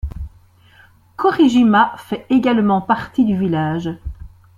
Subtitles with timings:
[1.15, 3.87] Kōri-jima fait également partie du village.